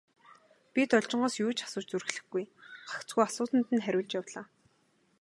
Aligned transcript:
Би 0.73 0.81
Должингоос 0.93 1.35
юу 1.43 1.51
ч 1.57 1.59
асууж 1.65 1.85
зүрхлэхгүй, 1.89 2.43
гагцхүү 2.89 3.21
асуусанд 3.27 3.67
нь 3.75 3.83
хариулж 3.85 4.11
явлаа. 4.19 4.45